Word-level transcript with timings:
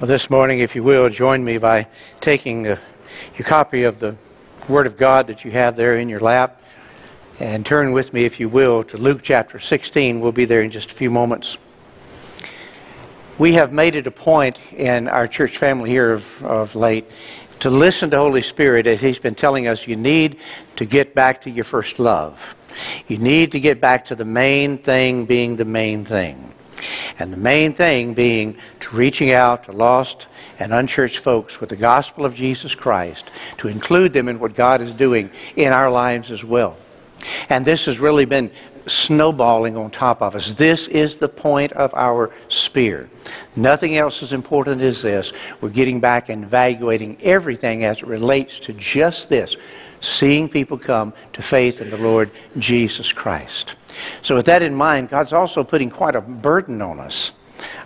Well, 0.00 0.08
this 0.08 0.30
morning, 0.30 0.60
if 0.60 0.74
you 0.74 0.82
will, 0.82 1.10
join 1.10 1.44
me 1.44 1.58
by 1.58 1.86
taking 2.22 2.64
your 2.64 2.78
copy 3.40 3.82
of 3.82 3.98
the 3.98 4.16
Word 4.66 4.86
of 4.86 4.96
God 4.96 5.26
that 5.26 5.44
you 5.44 5.50
have 5.50 5.76
there 5.76 5.98
in 5.98 6.08
your 6.08 6.20
lap 6.20 6.62
and 7.38 7.66
turn 7.66 7.92
with 7.92 8.14
me, 8.14 8.24
if 8.24 8.40
you 8.40 8.48
will, 8.48 8.82
to 8.84 8.96
Luke 8.96 9.20
chapter 9.22 9.58
16. 9.58 10.18
We'll 10.18 10.32
be 10.32 10.46
there 10.46 10.62
in 10.62 10.70
just 10.70 10.90
a 10.90 10.94
few 10.94 11.10
moments. 11.10 11.58
We 13.36 13.52
have 13.52 13.74
made 13.74 13.94
it 13.94 14.06
a 14.06 14.10
point 14.10 14.58
in 14.72 15.06
our 15.06 15.26
church 15.26 15.58
family 15.58 15.90
here 15.90 16.14
of, 16.14 16.44
of 16.46 16.74
late 16.74 17.04
to 17.58 17.68
listen 17.68 18.08
to 18.08 18.16
Holy 18.16 18.40
Spirit 18.40 18.86
as 18.86 19.02
He's 19.02 19.18
been 19.18 19.34
telling 19.34 19.66
us 19.66 19.86
you 19.86 19.96
need 19.96 20.38
to 20.76 20.86
get 20.86 21.14
back 21.14 21.42
to 21.42 21.50
your 21.50 21.64
first 21.64 21.98
love. 21.98 22.54
You 23.06 23.18
need 23.18 23.52
to 23.52 23.60
get 23.60 23.82
back 23.82 24.06
to 24.06 24.14
the 24.14 24.24
main 24.24 24.78
thing 24.78 25.26
being 25.26 25.56
the 25.56 25.66
main 25.66 26.06
thing. 26.06 26.54
And 27.18 27.32
the 27.32 27.36
main 27.36 27.72
thing 27.74 28.14
being 28.14 28.56
to 28.80 28.96
reaching 28.96 29.32
out 29.32 29.64
to 29.64 29.72
lost 29.72 30.26
and 30.58 30.72
unchurched 30.72 31.18
folks 31.18 31.60
with 31.60 31.70
the 31.70 31.76
gospel 31.76 32.24
of 32.24 32.34
Jesus 32.34 32.74
Christ, 32.74 33.30
to 33.58 33.68
include 33.68 34.12
them 34.12 34.28
in 34.28 34.38
what 34.38 34.54
God 34.54 34.80
is 34.80 34.92
doing 34.92 35.30
in 35.56 35.72
our 35.72 35.90
lives 35.90 36.30
as 36.30 36.44
well. 36.44 36.76
And 37.48 37.64
this 37.64 37.84
has 37.86 37.98
really 37.98 38.24
been 38.24 38.50
snowballing 38.86 39.76
on 39.76 39.90
top 39.90 40.22
of 40.22 40.34
us. 40.34 40.54
This 40.54 40.88
is 40.88 41.16
the 41.16 41.28
point 41.28 41.72
of 41.72 41.94
our 41.94 42.32
spear. 42.48 43.10
Nothing 43.56 43.96
else 43.96 44.22
as 44.22 44.32
important 44.32 44.80
as 44.80 45.02
this. 45.02 45.32
We're 45.60 45.68
getting 45.68 46.00
back 46.00 46.28
and 46.28 46.44
evaluating 46.44 47.18
everything 47.20 47.84
as 47.84 47.98
it 47.98 48.06
relates 48.06 48.58
to 48.60 48.72
just 48.72 49.28
this 49.28 49.56
seeing 50.00 50.48
people 50.48 50.78
come 50.78 51.12
to 51.34 51.42
faith 51.42 51.80
in 51.80 51.90
the 51.90 51.96
Lord 51.98 52.30
Jesus 52.58 53.12
Christ. 53.12 53.74
So, 54.22 54.34
with 54.36 54.46
that 54.46 54.62
in 54.62 54.74
mind, 54.74 55.10
God's 55.10 55.32
also 55.32 55.64
putting 55.64 55.90
quite 55.90 56.16
a 56.16 56.20
burden 56.20 56.82
on 56.82 57.00
us. 57.00 57.32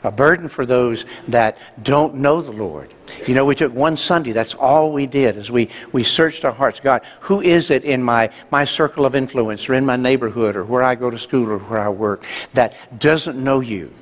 A 0.04 0.12
burden 0.12 0.48
for 0.48 0.64
those 0.64 1.04
that 1.28 1.58
don't 1.82 2.14
know 2.14 2.40
the 2.40 2.52
Lord. 2.52 2.94
You 3.26 3.34
know, 3.34 3.44
we 3.44 3.54
took 3.54 3.74
one 3.74 3.96
Sunday, 3.96 4.32
that's 4.32 4.54
all 4.54 4.92
we 4.92 5.06
did, 5.06 5.36
is 5.36 5.50
we, 5.50 5.68
we 5.92 6.04
searched 6.04 6.44
our 6.44 6.52
hearts. 6.52 6.78
God, 6.78 7.02
who 7.20 7.40
is 7.40 7.70
it 7.70 7.84
in 7.84 8.02
my, 8.02 8.30
my 8.50 8.64
circle 8.64 9.04
of 9.04 9.14
influence 9.14 9.68
or 9.68 9.74
in 9.74 9.84
my 9.84 9.96
neighborhood 9.96 10.56
or 10.56 10.64
where 10.64 10.82
I 10.82 10.94
go 10.94 11.10
to 11.10 11.18
school 11.18 11.50
or 11.50 11.58
where 11.58 11.80
I 11.80 11.88
work 11.88 12.24
that 12.52 12.74
doesn't 13.00 13.42
know 13.42 13.60
you? 13.60 13.92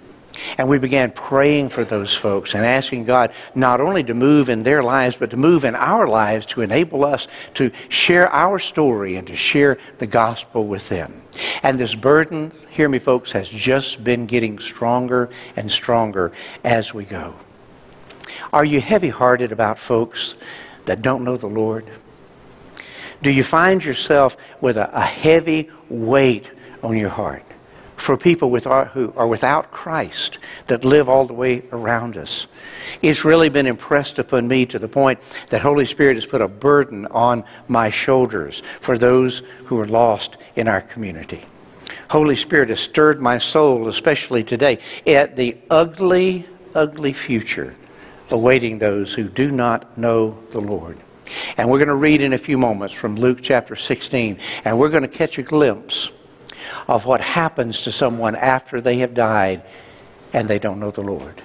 And 0.56 0.68
we 0.68 0.78
began 0.78 1.10
praying 1.10 1.68
for 1.68 1.84
those 1.84 2.14
folks 2.14 2.54
and 2.54 2.64
asking 2.64 3.04
God 3.04 3.32
not 3.54 3.80
only 3.80 4.02
to 4.04 4.14
move 4.14 4.48
in 4.48 4.62
their 4.62 4.82
lives, 4.82 5.16
but 5.16 5.30
to 5.30 5.36
move 5.36 5.64
in 5.64 5.74
our 5.74 6.06
lives 6.06 6.46
to 6.46 6.62
enable 6.62 7.04
us 7.04 7.28
to 7.54 7.70
share 7.88 8.30
our 8.32 8.58
story 8.58 9.16
and 9.16 9.26
to 9.26 9.36
share 9.36 9.78
the 9.98 10.06
gospel 10.06 10.66
with 10.66 10.88
them. 10.88 11.22
And 11.62 11.78
this 11.78 11.94
burden, 11.94 12.52
hear 12.70 12.88
me, 12.88 12.98
folks, 12.98 13.32
has 13.32 13.48
just 13.48 14.02
been 14.02 14.26
getting 14.26 14.58
stronger 14.58 15.30
and 15.56 15.70
stronger 15.70 16.32
as 16.64 16.94
we 16.94 17.04
go. 17.04 17.34
Are 18.52 18.64
you 18.64 18.80
heavy 18.80 19.08
hearted 19.08 19.52
about 19.52 19.78
folks 19.78 20.34
that 20.86 21.02
don't 21.02 21.24
know 21.24 21.36
the 21.36 21.46
Lord? 21.46 21.86
Do 23.22 23.30
you 23.30 23.44
find 23.44 23.84
yourself 23.84 24.36
with 24.60 24.76
a, 24.76 24.90
a 24.92 25.02
heavy 25.02 25.70
weight 25.88 26.50
on 26.82 26.96
your 26.96 27.08
heart? 27.08 27.44
For 28.02 28.16
people 28.16 28.50
who 28.50 29.12
are 29.16 29.28
without 29.28 29.70
Christ 29.70 30.38
that 30.66 30.84
live 30.84 31.08
all 31.08 31.24
the 31.24 31.32
way 31.32 31.62
around 31.70 32.16
us. 32.16 32.48
It's 33.00 33.24
really 33.24 33.48
been 33.48 33.68
impressed 33.68 34.18
upon 34.18 34.48
me 34.48 34.66
to 34.66 34.78
the 34.80 34.88
point 34.88 35.20
that 35.50 35.62
Holy 35.62 35.86
Spirit 35.86 36.16
has 36.16 36.26
put 36.26 36.42
a 36.42 36.48
burden 36.48 37.06
on 37.06 37.44
my 37.68 37.90
shoulders 37.90 38.64
for 38.80 38.98
those 38.98 39.42
who 39.66 39.78
are 39.78 39.86
lost 39.86 40.36
in 40.56 40.66
our 40.66 40.80
community. 40.80 41.42
Holy 42.10 42.34
Spirit 42.34 42.70
has 42.70 42.80
stirred 42.80 43.22
my 43.22 43.38
soul, 43.38 43.86
especially 43.86 44.42
today, 44.42 44.80
at 45.06 45.36
the 45.36 45.56
ugly, 45.70 46.44
ugly 46.74 47.12
future 47.12 47.72
awaiting 48.30 48.80
those 48.80 49.14
who 49.14 49.28
do 49.28 49.52
not 49.52 49.96
know 49.96 50.36
the 50.50 50.60
Lord. 50.60 50.98
And 51.56 51.70
we're 51.70 51.78
going 51.78 51.86
to 51.86 51.94
read 51.94 52.20
in 52.20 52.32
a 52.32 52.38
few 52.38 52.58
moments 52.58 52.92
from 52.92 53.14
Luke 53.14 53.38
chapter 53.42 53.76
16, 53.76 54.38
and 54.64 54.76
we're 54.76 54.88
going 54.88 55.02
to 55.02 55.08
catch 55.08 55.38
a 55.38 55.42
glimpse 55.42 56.10
of 56.88 57.06
what 57.06 57.20
happens 57.20 57.82
to 57.82 57.92
someone 57.92 58.34
after 58.36 58.80
they 58.80 58.98
have 58.98 59.14
died 59.14 59.62
and 60.32 60.48
they 60.48 60.58
don't 60.58 60.80
know 60.80 60.90
the 60.90 61.02
Lord. 61.02 61.42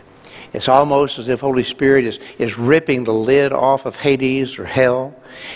It's 0.54 0.70
almost 0.70 1.20
as 1.20 1.30
if 1.30 1.42
Holy 1.42 1.64
Spirit 1.64 2.06
is, 2.06 2.20
is 2.40 2.58
ripping 2.58 3.04
the 3.04 3.14
lid 3.14 3.52
off 3.52 3.86
of 3.86 3.96
Hades 3.96 4.58
or 4.58 4.66
hell 4.66 5.14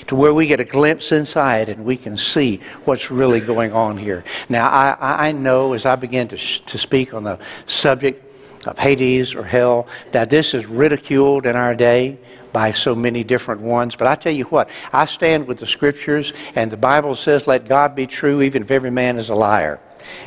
to 0.08 0.16
where 0.16 0.34
we 0.34 0.47
get 0.47 0.59
a 0.59 0.66
glimpse 0.66 1.12
inside 1.12 1.69
and 1.69 1.86
we 1.86 1.97
can 1.97 2.18
see 2.18 2.59
what's 2.86 3.09
really 3.09 3.40
going 3.40 3.74
on 3.74 3.97
here. 3.97 4.24
Now, 4.50 4.69
I, 4.69 5.28
I 5.28 5.31
know 5.31 5.74
as 5.74 5.86
I 5.86 5.96
begin 5.96 6.28
to, 6.30 6.38
to 6.38 6.78
speak 6.78 7.13
on 7.13 7.24
the 7.24 7.40
subject 7.68 8.31
of 8.66 8.78
Hades 8.78 9.34
or 9.34 9.44
hell 9.44 9.88
that 10.12 10.30
this 10.30 10.54
is 10.54 10.66
ridiculed 10.66 11.46
in 11.46 11.56
our 11.56 11.76
day 11.76 12.20
by 12.54 12.72
so 12.72 12.94
many 12.94 13.24
different 13.24 13.62
ones. 13.62 13.96
But 13.96 14.08
I 14.08 14.16
tell 14.16 14.34
you 14.34 14.46
what, 14.46 14.70
I 14.92 15.06
stand 15.06 15.48
with 15.48 15.60
the 15.60 15.68
scriptures, 15.68 16.34
and 16.56 16.72
the 16.72 16.78
Bible 16.78 17.16
says, 17.16 17.48
let 17.48 17.68
God 17.68 17.96
be 17.96 18.08
true, 18.08 18.42
even 18.42 18.64
if 18.64 18.72
every 18.72 18.92
man 18.92 19.18
is 19.18 19.30
a 19.30 19.36
liar. 19.36 19.80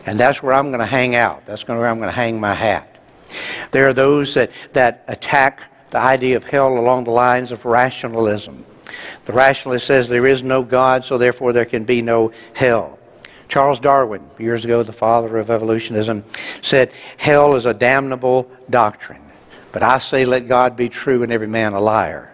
And 0.06 0.19
that's 0.19 0.43
where 0.43 0.55
I'm 0.55 0.69
going 0.69 0.81
to 0.81 0.87
hang 0.87 1.15
out. 1.15 1.45
That's 1.47 1.67
where 1.67 1.87
I'm 1.87 1.99
going 1.99 2.09
to 2.09 2.15
hang 2.15 2.41
my 2.41 2.55
hat. 2.55 2.89
There 3.72 3.89
are 3.89 3.93
those 3.93 4.34
that, 4.34 4.53
that 4.72 5.05
attack 5.09 5.65
the 5.91 5.99
idea 5.99 6.37
of 6.37 6.45
hell 6.45 6.78
along 6.78 7.05
the 7.05 7.11
lines 7.11 7.53
of 7.53 7.65
rationalism. 7.65 8.65
The 9.27 9.33
rationalist 9.33 9.87
says 9.87 10.09
there 10.09 10.27
is 10.27 10.43
no 10.43 10.62
God, 10.62 11.05
so 11.05 11.19
therefore 11.19 11.53
there 11.53 11.65
can 11.65 11.84
be 11.84 12.03
no 12.03 12.33
hell. 12.55 12.99
Charles 13.54 13.78
Darwin, 13.78 14.20
years 14.37 14.65
ago 14.65 14.82
the 14.82 14.92
father 14.92 15.37
of 15.37 15.48
evolutionism, 15.48 16.25
said 16.60 16.91
hell 17.19 17.54
is 17.54 17.66
a 17.66 17.72
damnable 17.72 18.50
doctrine. 18.69 19.22
But 19.70 19.84
I 19.84 20.00
say, 20.00 20.25
let 20.25 20.48
God 20.48 20.75
be 20.75 20.88
true 20.88 21.22
and 21.22 21.31
every 21.31 21.47
man 21.47 21.72
a 21.72 21.78
liar. 21.78 22.32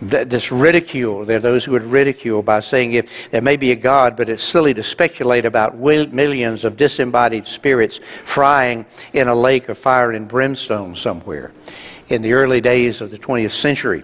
This 0.00 0.50
ridicule, 0.50 1.24
there 1.24 1.36
are 1.36 1.40
those 1.40 1.64
who 1.64 1.70
would 1.70 1.84
ridicule 1.84 2.42
by 2.42 2.58
saying 2.58 2.94
if 2.94 3.30
there 3.30 3.40
may 3.40 3.56
be 3.56 3.70
a 3.70 3.76
God, 3.76 4.16
but 4.16 4.28
it's 4.28 4.42
silly 4.42 4.74
to 4.74 4.82
speculate 4.82 5.44
about 5.44 5.78
millions 5.78 6.64
of 6.64 6.76
disembodied 6.76 7.46
spirits 7.46 8.00
frying 8.24 8.84
in 9.12 9.28
a 9.28 9.34
lake 9.36 9.68
of 9.68 9.78
fire 9.78 10.10
and 10.10 10.26
brimstone 10.26 10.96
somewhere. 10.96 11.52
In 12.08 12.20
the 12.20 12.32
early 12.32 12.60
days 12.60 13.00
of 13.00 13.12
the 13.12 13.18
20th 13.18 13.52
century, 13.52 14.02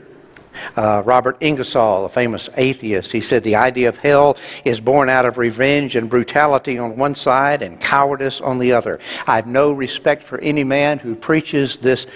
uh, 0.76 1.02
Robert 1.04 1.36
Ingersoll, 1.40 2.04
a 2.04 2.08
famous 2.08 2.48
atheist, 2.56 3.12
he 3.12 3.20
said 3.20 3.42
the 3.42 3.56
idea 3.56 3.88
of 3.88 3.96
hell 3.96 4.36
is 4.64 4.80
born 4.80 5.08
out 5.08 5.26
of 5.26 5.38
revenge 5.38 5.96
and 5.96 6.08
brutality 6.08 6.78
on 6.78 6.96
one 6.96 7.14
side 7.14 7.62
and 7.62 7.80
cowardice 7.80 8.40
on 8.40 8.58
the 8.58 8.72
other. 8.72 8.98
I 9.26 9.36
have 9.36 9.46
no 9.46 9.72
respect 9.72 10.22
for 10.22 10.38
any 10.38 10.64
man 10.64 10.98
who 10.98 11.14
preaches 11.14 11.76
this, 11.76 12.06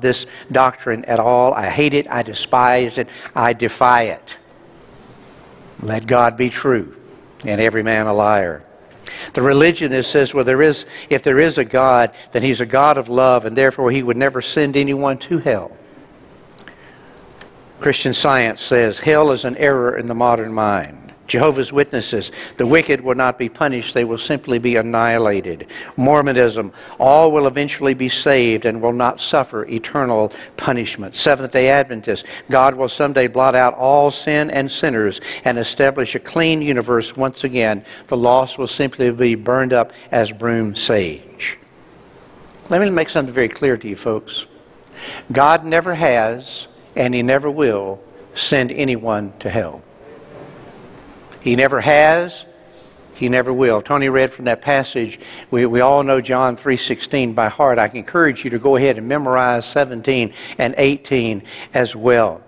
this 0.00 0.26
doctrine 0.52 1.04
at 1.06 1.18
all. 1.18 1.54
I 1.54 1.68
hate 1.68 1.94
it, 1.94 2.08
I 2.10 2.22
despise 2.22 2.98
it, 2.98 3.08
I 3.34 3.52
defy 3.52 4.04
it. 4.04 4.36
Let 5.80 6.06
God 6.06 6.36
be 6.36 6.50
true 6.50 6.96
and 7.44 7.60
every 7.60 7.82
man 7.82 8.06
a 8.06 8.12
liar. 8.12 8.62
The 9.34 9.42
religionist 9.42 10.10
says, 10.10 10.34
well, 10.34 10.44
there 10.44 10.62
is, 10.62 10.84
if 11.10 11.22
there 11.22 11.38
is 11.38 11.58
a 11.58 11.64
God, 11.64 12.12
then 12.32 12.42
he's 12.42 12.60
a 12.60 12.66
God 12.66 12.98
of 12.98 13.08
love, 13.08 13.44
and 13.44 13.56
therefore 13.56 13.90
he 13.90 14.02
would 14.02 14.16
never 14.16 14.42
send 14.42 14.76
anyone 14.76 15.18
to 15.18 15.38
hell. 15.38 15.76
Christian 17.80 18.14
science 18.14 18.62
says 18.62 18.98
hell 18.98 19.30
is 19.30 19.44
an 19.44 19.56
error 19.56 19.98
in 19.98 20.06
the 20.06 20.14
modern 20.14 20.52
mind. 20.52 21.06
Jehovah's 21.26 21.72
Witnesses, 21.72 22.30
the 22.56 22.66
wicked 22.66 23.00
will 23.00 23.14
not 23.14 23.38
be 23.38 23.48
punished, 23.48 23.94
they 23.94 24.04
will 24.04 24.18
simply 24.18 24.58
be 24.58 24.76
annihilated. 24.76 25.66
Mormonism, 25.96 26.72
all 26.98 27.32
will 27.32 27.46
eventually 27.46 27.94
be 27.94 28.08
saved 28.08 28.64
and 28.64 28.80
will 28.80 28.92
not 28.92 29.20
suffer 29.20 29.64
eternal 29.66 30.32
punishment. 30.56 31.14
Seventh 31.14 31.52
day 31.52 31.68
Adventists, 31.68 32.24
God 32.50 32.74
will 32.74 32.88
someday 32.88 33.26
blot 33.26 33.54
out 33.54 33.74
all 33.74 34.10
sin 34.10 34.50
and 34.50 34.70
sinners 34.70 35.20
and 35.44 35.58
establish 35.58 36.14
a 36.14 36.20
clean 36.20 36.62
universe 36.62 37.16
once 37.16 37.44
again. 37.44 37.84
The 38.06 38.16
lost 38.16 38.56
will 38.56 38.68
simply 38.68 39.10
be 39.10 39.34
burned 39.34 39.72
up 39.72 39.92
as 40.12 40.30
broom 40.30 40.76
sage. 40.76 41.58
Let 42.70 42.80
me 42.80 42.90
make 42.90 43.10
something 43.10 43.34
very 43.34 43.48
clear 43.48 43.76
to 43.76 43.88
you, 43.88 43.96
folks. 43.96 44.46
God 45.32 45.64
never 45.64 45.94
has 45.94 46.68
and 46.96 47.14
he 47.14 47.22
never 47.22 47.50
will 47.50 48.02
send 48.34 48.72
anyone 48.72 49.32
to 49.38 49.50
hell. 49.50 49.82
He 51.40 51.54
never 51.54 51.80
has, 51.80 52.44
he 53.14 53.28
never 53.28 53.52
will. 53.52 53.80
Tony 53.80 54.08
read 54.08 54.30
from 54.32 54.46
that 54.46 54.60
passage. 54.60 55.20
We, 55.50 55.64
we 55.66 55.80
all 55.80 56.02
know 56.02 56.20
John 56.20 56.56
3.16 56.56 57.34
by 57.34 57.48
heart. 57.48 57.78
I 57.78 57.86
encourage 57.94 58.44
you 58.44 58.50
to 58.50 58.58
go 58.58 58.76
ahead 58.76 58.98
and 58.98 59.08
memorize 59.08 59.64
17 59.66 60.32
and 60.58 60.74
18 60.76 61.42
as 61.72 61.94
well. 61.94 62.42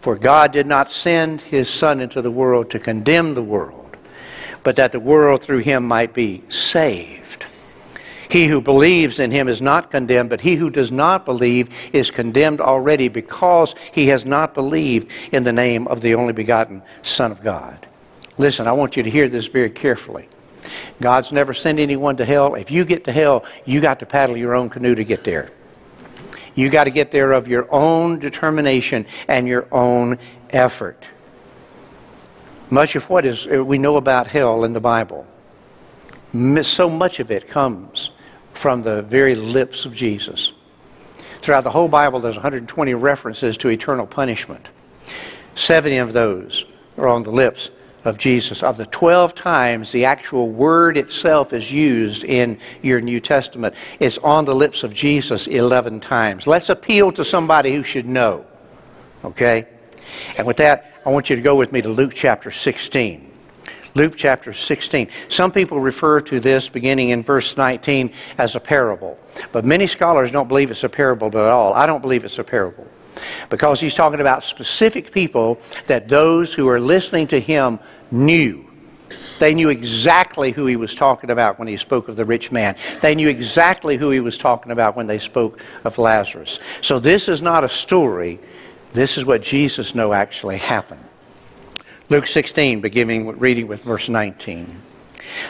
For 0.00 0.16
God 0.16 0.52
did 0.52 0.66
not 0.66 0.90
send 0.90 1.40
his 1.40 1.68
Son 1.68 2.00
into 2.00 2.20
the 2.20 2.30
world 2.30 2.70
to 2.70 2.78
condemn 2.78 3.34
the 3.34 3.42
world, 3.42 3.96
but 4.64 4.76
that 4.76 4.90
the 4.90 5.00
world 5.00 5.42
through 5.42 5.58
him 5.58 5.86
might 5.86 6.14
be 6.14 6.42
saved. 6.48 7.27
He 8.28 8.46
who 8.46 8.60
believes 8.60 9.20
in 9.20 9.30
him 9.30 9.48
is 9.48 9.62
not 9.62 9.90
condemned, 9.90 10.28
but 10.28 10.40
he 10.40 10.54
who 10.54 10.68
does 10.68 10.92
not 10.92 11.24
believe 11.24 11.70
is 11.94 12.10
condemned 12.10 12.60
already 12.60 13.08
because 13.08 13.74
he 13.92 14.06
has 14.08 14.26
not 14.26 14.52
believed 14.52 15.10
in 15.32 15.44
the 15.44 15.52
name 15.52 15.88
of 15.88 16.02
the 16.02 16.14
only 16.14 16.34
begotten 16.34 16.82
Son 17.02 17.32
of 17.32 17.42
God. 17.42 17.86
Listen, 18.36 18.66
I 18.66 18.72
want 18.72 18.96
you 18.96 19.02
to 19.02 19.10
hear 19.10 19.28
this 19.28 19.46
very 19.46 19.70
carefully. 19.70 20.28
God's 21.00 21.32
never 21.32 21.54
sent 21.54 21.78
anyone 21.78 22.16
to 22.18 22.24
hell. 22.24 22.54
If 22.54 22.70
you 22.70 22.84
get 22.84 23.04
to 23.04 23.12
hell, 23.12 23.44
you 23.64 23.80
got 23.80 23.98
to 24.00 24.06
paddle 24.06 24.36
your 24.36 24.54
own 24.54 24.68
canoe 24.68 24.94
to 24.94 25.04
get 25.04 25.24
there. 25.24 25.50
You 26.54 26.68
got 26.68 26.84
to 26.84 26.90
get 26.90 27.10
there 27.10 27.32
of 27.32 27.48
your 27.48 27.66
own 27.72 28.18
determination 28.18 29.06
and 29.28 29.48
your 29.48 29.66
own 29.72 30.18
effort. 30.50 31.06
Much 32.68 32.94
of 32.96 33.08
what 33.08 33.24
is 33.24 33.46
we 33.46 33.78
know 33.78 33.96
about 33.96 34.26
hell 34.26 34.64
in 34.64 34.74
the 34.74 34.80
Bible, 34.80 35.26
so 36.62 36.90
much 36.90 37.20
of 37.20 37.30
it 37.30 37.48
comes 37.48 38.10
from 38.58 38.82
the 38.82 39.02
very 39.02 39.36
lips 39.36 39.84
of 39.84 39.94
Jesus. 39.94 40.52
Throughout 41.42 41.62
the 41.62 41.70
whole 41.70 41.86
Bible, 41.86 42.18
there's 42.18 42.34
120 42.34 42.92
references 42.94 43.56
to 43.58 43.68
eternal 43.68 44.04
punishment. 44.04 44.68
70 45.54 45.98
of 45.98 46.12
those 46.12 46.64
are 46.96 47.06
on 47.06 47.22
the 47.22 47.30
lips 47.30 47.70
of 48.04 48.18
Jesus. 48.18 48.64
Of 48.64 48.76
the 48.76 48.86
12 48.86 49.36
times 49.36 49.92
the 49.92 50.04
actual 50.04 50.50
word 50.50 50.96
itself 50.96 51.52
is 51.52 51.70
used 51.70 52.24
in 52.24 52.58
your 52.82 53.00
New 53.00 53.20
Testament, 53.20 53.76
it's 54.00 54.18
on 54.18 54.44
the 54.44 54.54
lips 54.54 54.82
of 54.82 54.92
Jesus 54.92 55.46
11 55.46 56.00
times. 56.00 56.48
Let's 56.48 56.68
appeal 56.68 57.12
to 57.12 57.24
somebody 57.24 57.72
who 57.72 57.84
should 57.84 58.06
know. 58.06 58.44
Okay? 59.24 59.68
And 60.36 60.46
with 60.46 60.56
that, 60.56 60.94
I 61.06 61.10
want 61.10 61.30
you 61.30 61.36
to 61.36 61.42
go 61.42 61.54
with 61.54 61.70
me 61.70 61.80
to 61.82 61.88
Luke 61.88 62.12
chapter 62.12 62.50
16. 62.50 63.27
Luke 63.94 64.14
chapter 64.16 64.52
16. 64.52 65.08
Some 65.28 65.52
people 65.52 65.80
refer 65.80 66.20
to 66.22 66.40
this 66.40 66.68
beginning 66.68 67.10
in 67.10 67.22
verse 67.22 67.56
19 67.56 68.12
as 68.38 68.54
a 68.54 68.60
parable, 68.60 69.18
but 69.52 69.64
many 69.64 69.86
scholars 69.86 70.30
don't 70.30 70.48
believe 70.48 70.70
it's 70.70 70.84
a 70.84 70.88
parable 70.88 71.28
at 71.28 71.34
all. 71.36 71.74
I 71.74 71.86
don't 71.86 72.00
believe 72.00 72.24
it's 72.24 72.38
a 72.38 72.44
parable 72.44 72.86
because 73.50 73.80
he's 73.80 73.94
talking 73.94 74.20
about 74.20 74.44
specific 74.44 75.10
people 75.10 75.58
that 75.86 76.08
those 76.08 76.52
who 76.52 76.68
are 76.68 76.80
listening 76.80 77.26
to 77.28 77.40
him 77.40 77.78
knew. 78.10 78.64
They 79.38 79.54
knew 79.54 79.68
exactly 79.68 80.50
who 80.50 80.66
he 80.66 80.76
was 80.76 80.94
talking 80.94 81.30
about 81.30 81.58
when 81.58 81.68
he 81.68 81.76
spoke 81.76 82.08
of 82.08 82.16
the 82.16 82.24
rich 82.24 82.50
man. 82.50 82.76
They 83.00 83.14
knew 83.14 83.28
exactly 83.28 83.96
who 83.96 84.10
he 84.10 84.20
was 84.20 84.36
talking 84.36 84.72
about 84.72 84.96
when 84.96 85.06
they 85.06 85.18
spoke 85.18 85.60
of 85.84 85.96
Lazarus. 85.98 86.58
So 86.80 86.98
this 86.98 87.28
is 87.28 87.40
not 87.40 87.64
a 87.64 87.68
story. 87.68 88.40
This 88.92 89.16
is 89.16 89.24
what 89.24 89.42
Jesus 89.42 89.94
knew 89.94 90.12
actually 90.12 90.58
happened. 90.58 91.04
Luke 92.10 92.26
16, 92.26 92.80
beginning 92.80 93.38
reading 93.38 93.66
with 93.66 93.82
verse 93.82 94.08
19. 94.08 94.80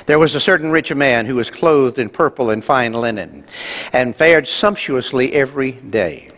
There 0.07 0.19
was 0.19 0.35
a 0.35 0.41
certain 0.41 0.73
rich 0.73 0.93
man 0.93 1.25
who 1.25 1.37
was 1.37 1.53
clothed 1.53 2.01
in 2.01 2.09
purple 2.09 2.51
and 2.51 2.65
fine 2.65 2.95
linen, 2.95 3.45
and 3.93 4.17
fared 4.17 4.49
sumptuously 4.49 5.35
every 5.35 5.71
day. 5.71 6.33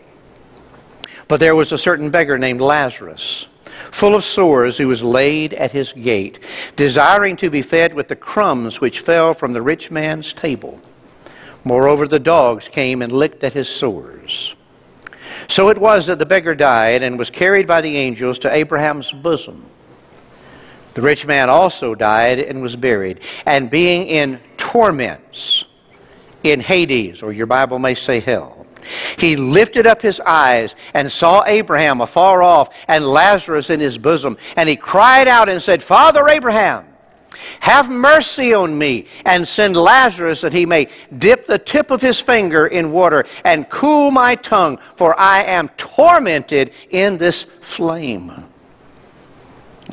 But 1.26 1.40
there 1.40 1.56
was 1.56 1.72
a 1.72 1.78
certain 1.78 2.10
beggar 2.10 2.36
named 2.36 2.60
Lazarus, 2.60 3.46
full 3.92 4.14
of 4.14 4.22
sores, 4.22 4.76
who 4.76 4.88
was 4.88 5.02
laid 5.02 5.54
at 5.54 5.70
his 5.70 5.94
gate, 5.94 6.40
desiring 6.76 7.34
to 7.36 7.48
be 7.48 7.62
fed 7.62 7.94
with 7.94 8.08
the 8.08 8.16
crumbs 8.16 8.78
which 8.78 9.00
fell 9.00 9.32
from 9.32 9.54
the 9.54 9.62
rich 9.62 9.90
man's 9.90 10.34
table. 10.34 10.78
Moreover, 11.64 12.06
the 12.06 12.18
dogs 12.18 12.68
came 12.68 13.00
and 13.00 13.10
licked 13.10 13.42
at 13.42 13.54
his 13.54 13.70
sores. 13.70 14.54
So 15.48 15.70
it 15.70 15.78
was 15.78 16.08
that 16.08 16.18
the 16.18 16.26
beggar 16.26 16.54
died 16.54 17.02
and 17.02 17.18
was 17.18 17.30
carried 17.30 17.66
by 17.66 17.80
the 17.80 17.96
angels 17.96 18.38
to 18.40 18.54
Abraham's 18.54 19.10
bosom. 19.12 19.64
The 20.94 21.02
rich 21.02 21.26
man 21.26 21.48
also 21.48 21.94
died 21.94 22.38
and 22.40 22.62
was 22.62 22.76
buried, 22.76 23.20
and 23.46 23.70
being 23.70 24.06
in 24.06 24.40
torments 24.56 25.64
in 26.42 26.60
Hades, 26.60 27.22
or 27.22 27.32
your 27.32 27.46
Bible 27.46 27.78
may 27.78 27.94
say 27.94 28.20
hell, 28.20 28.66
he 29.18 29.36
lifted 29.36 29.86
up 29.86 30.02
his 30.02 30.20
eyes 30.20 30.74
and 30.94 31.10
saw 31.10 31.44
Abraham 31.46 32.00
afar 32.00 32.42
off 32.42 32.74
and 32.88 33.06
Lazarus 33.06 33.70
in 33.70 33.80
his 33.80 33.98
bosom. 33.98 34.36
And 34.56 34.68
he 34.68 34.76
cried 34.76 35.28
out 35.28 35.48
and 35.48 35.62
said, 35.62 35.82
Father 35.82 36.28
Abraham, 36.28 36.86
have 37.60 37.90
mercy 37.90 38.54
on 38.54 38.76
me 38.76 39.06
and 39.24 39.46
send 39.46 39.76
Lazarus 39.76 40.40
that 40.40 40.52
he 40.52 40.66
may 40.66 40.88
dip 41.18 41.46
the 41.46 41.58
tip 41.58 41.90
of 41.90 42.02
his 42.02 42.20
finger 42.20 42.66
in 42.66 42.90
water 42.90 43.24
and 43.44 43.68
cool 43.70 44.10
my 44.10 44.34
tongue, 44.34 44.78
for 44.96 45.18
I 45.18 45.44
am 45.44 45.68
tormented 45.76 46.72
in 46.90 47.16
this 47.16 47.46
flame. 47.60 48.44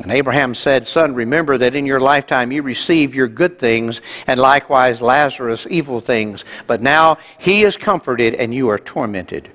And 0.02 0.12
Abraham 0.12 0.54
said, 0.54 0.86
Son, 0.86 1.14
remember 1.14 1.58
that 1.58 1.74
in 1.74 1.84
your 1.84 2.00
lifetime 2.00 2.52
you 2.52 2.62
received 2.62 3.14
your 3.14 3.28
good 3.28 3.58
things, 3.58 4.00
and 4.26 4.38
likewise 4.38 5.00
Lazarus 5.00 5.66
evil 5.68 6.00
things. 6.00 6.44
But 6.66 6.80
now 6.80 7.18
he 7.38 7.62
is 7.62 7.76
comforted, 7.76 8.34
and 8.34 8.54
you 8.54 8.68
are 8.68 8.78
tormented. 8.78 9.50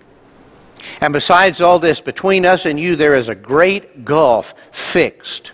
And 1.00 1.14
besides 1.14 1.62
all 1.62 1.80
this, 1.80 2.02
between 2.02 2.46
us 2.46 2.66
and 2.66 2.80
you 2.80 2.96
there 2.96 3.16
is 3.16 3.30
a 3.30 3.36
great 3.36 4.04
gulf 4.04 4.54
fixed, 4.72 5.54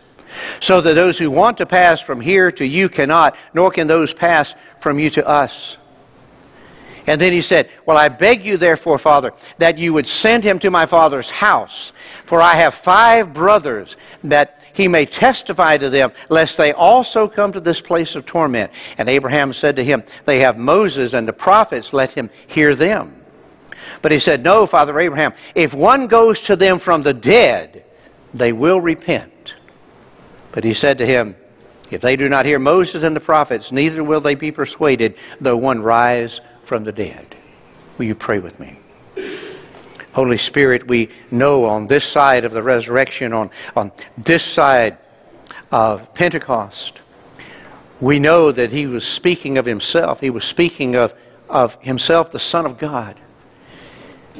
so 0.60 0.82
that 0.82 0.96
those 0.96 1.18
who 1.18 1.30
want 1.30 1.58
to 1.58 1.66
pass 1.66 2.02
from 2.02 2.20
here 2.20 2.52
to 2.54 2.66
you 2.66 2.90
cannot, 2.90 3.36
nor 3.54 3.70
can 3.70 3.88
those 3.88 4.14
pass 4.14 4.56
from 4.80 4.98
you 4.98 5.10
to 5.12 5.28
us. 5.28 5.78
And 7.06 7.20
then 7.20 7.32
he 7.32 7.42
said, 7.42 7.70
Well, 7.86 7.98
I 7.98 8.10
beg 8.10 8.44
you, 8.44 8.58
therefore, 8.58 8.98
Father, 8.98 9.34
that 9.58 9.78
you 9.78 9.94
would 9.94 10.08
send 10.08 10.44
him 10.44 10.60
to 10.60 10.70
my 10.70 10.86
father's 10.86 11.30
house, 11.30 11.92
for 12.26 12.42
I 12.42 12.54
have 12.54 12.74
five 12.74 13.34
brothers, 13.34 13.98
that 14.24 14.59
he 14.74 14.88
may 14.88 15.06
testify 15.06 15.77
to 15.77 15.89
them, 15.89 16.12
lest 16.30 16.57
they 16.57 16.74
also 16.74 17.27
come 17.27 17.51
to 17.54 17.60
this 17.60 17.81
place 17.81 18.16
of 18.16 18.25
torment. 18.25 18.71
And 18.98 19.10
Abraham 19.10 19.54
said 19.54 19.75
to 19.77 19.83
him, 19.83 20.04
They 20.25 20.39
have 20.39 20.57
Moses 20.57 21.13
and 21.13 21.27
the 21.27 21.33
prophets, 21.33 21.94
let 21.94 22.12
him 22.12 22.30
hear 22.48 22.75
them. 22.75 23.16
But 24.01 24.12
he 24.12 24.19
said, 24.19 24.44
No, 24.44 24.66
Father 24.66 25.00
Abraham, 25.00 25.33
if 25.56 25.74
one 25.74 26.07
goes 26.07 26.42
to 26.42 26.56
them 26.56 26.80
from 26.80 27.01
the 27.01 27.13
dead, 27.13 27.83
they 28.33 28.54
will 28.54 28.81
repent. 28.81 29.56
But 30.51 30.63
he 30.63 30.74
said 30.74 30.98
to 31.00 31.06
him, 31.06 31.36
If 31.92 32.01
they 32.01 32.16
do 32.16 32.30
not 32.30 32.45
hear 32.45 32.60
Moses 32.60 33.04
and 33.04 33.16
the 33.16 33.21
prophets, 33.21 33.71
neither 33.71 34.04
will 34.04 34.21
they 34.21 34.36
be 34.36 34.51
persuaded, 34.51 35.16
though 35.39 35.57
one 35.57 35.81
rise 35.81 36.42
from 36.63 36.83
the 36.83 36.92
dead. 36.92 37.36
Will 37.98 38.06
you 38.06 38.16
pray 38.16 38.39
with 38.39 38.60
me? 38.60 38.77
Holy 40.19 40.36
Spirit, 40.36 40.86
we 40.86 41.07
know 41.31 41.63
on 41.63 41.88
this 41.88 42.04
side 42.04 42.44
of 42.44 42.51
the 42.51 42.62
resurrection, 42.62 43.31
on, 43.31 43.50
on 43.77 43.89
this 44.18 44.44
side 44.44 44.98
of 45.71 46.13
Pentecost, 46.13 47.00
we 48.01 48.19
know 48.19 48.51
that 48.51 48.69
he 48.69 48.86
was 48.86 49.07
speaking 49.07 49.57
of 49.57 49.66
himself. 49.66 50.19
He 50.19 50.30
was 50.30 50.44
speaking 50.44 50.98
of, 50.98 51.13
of 51.48 51.81
himself, 51.81 52.31
the 52.31 52.39
Son 52.39 52.66
of 52.66 52.77
God. 52.77 53.16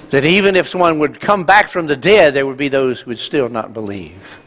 That 0.09 0.25
even 0.25 0.57
if 0.57 0.67
someone 0.67 0.99
would 0.99 1.21
come 1.21 1.45
back 1.45 1.69
from 1.69 1.87
the 1.87 1.95
dead, 1.95 2.33
there 2.33 2.45
would 2.45 2.57
be 2.57 2.67
those 2.67 2.99
who 2.99 3.11
would 3.11 3.19
still 3.19 3.47
not 3.47 3.73
believe. 3.73 4.37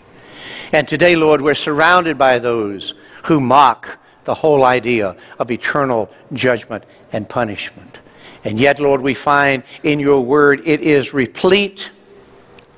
And 0.74 0.86
today, 0.86 1.16
Lord, 1.16 1.40
we're 1.40 1.54
surrounded 1.54 2.18
by 2.18 2.40
those 2.40 2.92
who 3.24 3.40
mock 3.40 3.98
the 4.24 4.34
whole 4.34 4.64
idea 4.64 5.16
of 5.38 5.50
eternal 5.50 6.10
judgment 6.34 6.84
and 7.10 7.26
punishment. 7.26 8.00
And 8.44 8.58
yet, 8.58 8.80
Lord, 8.80 9.00
we 9.00 9.14
find 9.14 9.62
in 9.82 10.00
your 10.00 10.20
word 10.20 10.66
it 10.66 10.80
is 10.80 11.14
replete, 11.14 11.90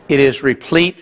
it 0.09 0.21
is 0.21 0.43
replete 0.43 0.97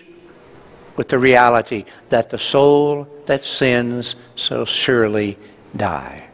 with 0.95 1.09
the 1.09 1.19
reality 1.19 1.85
that 2.09 2.29
the 2.29 2.37
soul 2.37 3.07
that 3.25 3.43
sins 3.43 4.15
shall 4.35 4.65
surely 4.65 5.37
die. 5.75 6.27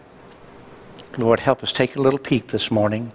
Lord, 1.17 1.39
help 1.39 1.63
us 1.63 1.71
take 1.71 1.95
a 1.95 2.01
little 2.01 2.19
peek 2.19 2.47
this 2.47 2.69
morning. 2.69 3.11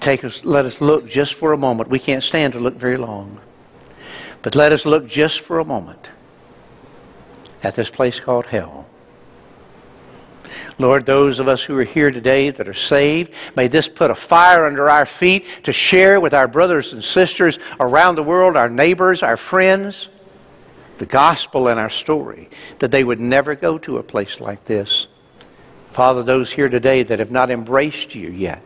Take 0.00 0.24
us, 0.24 0.44
let 0.44 0.64
us 0.64 0.80
look 0.80 1.08
just 1.08 1.34
for 1.34 1.52
a 1.52 1.58
moment. 1.58 1.88
We 1.88 1.98
can't 1.98 2.24
stand 2.24 2.54
to 2.54 2.58
look 2.58 2.74
very 2.74 2.96
long. 2.96 3.40
But 4.42 4.56
let 4.56 4.72
us 4.72 4.84
look 4.84 5.06
just 5.06 5.40
for 5.40 5.60
a 5.60 5.64
moment 5.64 6.08
at 7.62 7.76
this 7.76 7.88
place 7.88 8.18
called 8.18 8.46
hell. 8.46 8.86
Lord, 10.78 11.06
those 11.06 11.38
of 11.38 11.48
us 11.48 11.62
who 11.62 11.78
are 11.78 11.84
here 11.84 12.10
today 12.10 12.50
that 12.50 12.68
are 12.68 12.74
saved, 12.74 13.32
may 13.56 13.68
this 13.68 13.88
put 13.88 14.10
a 14.10 14.14
fire 14.14 14.66
under 14.66 14.88
our 14.88 15.06
feet 15.06 15.46
to 15.64 15.72
share 15.72 16.20
with 16.20 16.34
our 16.34 16.48
brothers 16.48 16.92
and 16.92 17.02
sisters 17.02 17.58
around 17.78 18.14
the 18.14 18.22
world, 18.22 18.56
our 18.56 18.70
neighbors, 18.70 19.22
our 19.22 19.36
friends, 19.36 20.08
the 20.98 21.06
gospel 21.06 21.68
and 21.68 21.78
our 21.78 21.90
story, 21.90 22.48
that 22.78 22.90
they 22.90 23.04
would 23.04 23.20
never 23.20 23.54
go 23.54 23.78
to 23.78 23.98
a 23.98 24.02
place 24.02 24.40
like 24.40 24.64
this. 24.64 25.08
Father, 25.92 26.22
those 26.22 26.50
here 26.50 26.68
today 26.68 27.02
that 27.02 27.18
have 27.18 27.30
not 27.30 27.50
embraced 27.50 28.14
you 28.14 28.30
yet 28.30 28.62